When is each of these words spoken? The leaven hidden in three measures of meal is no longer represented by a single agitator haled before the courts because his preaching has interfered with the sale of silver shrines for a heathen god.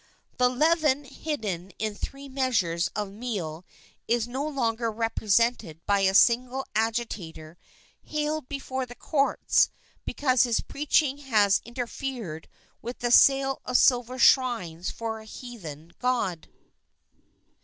The 0.37 0.49
leaven 0.49 1.03
hidden 1.03 1.73
in 1.77 1.93
three 1.93 2.27
measures 2.27 2.89
of 2.95 3.11
meal 3.11 3.67
is 4.07 4.27
no 4.27 4.43
longer 4.47 4.89
represented 4.91 5.85
by 5.85 5.99
a 5.99 6.15
single 6.15 6.65
agitator 6.73 7.55
haled 8.01 8.49
before 8.49 8.87
the 8.87 8.95
courts 8.95 9.69
because 10.03 10.41
his 10.41 10.59
preaching 10.59 11.19
has 11.19 11.61
interfered 11.65 12.49
with 12.81 12.97
the 12.97 13.11
sale 13.11 13.61
of 13.63 13.77
silver 13.77 14.17
shrines 14.17 14.89
for 14.89 15.19
a 15.19 15.25
heathen 15.25 15.91
god. 15.99 16.49